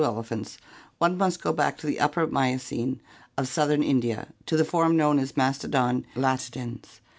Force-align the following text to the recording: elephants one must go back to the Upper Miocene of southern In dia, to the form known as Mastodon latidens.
elephants 0.03 0.57
one 0.97 1.15
must 1.15 1.43
go 1.43 1.53
back 1.53 1.77
to 1.77 1.85
the 1.85 1.99
Upper 1.99 2.25
Miocene 2.25 2.99
of 3.37 3.47
southern 3.47 3.83
In 3.83 3.99
dia, 3.99 4.29
to 4.47 4.57
the 4.57 4.65
form 4.65 4.97
known 4.97 5.19
as 5.19 5.37
Mastodon 5.37 6.07
latidens. 6.15 7.01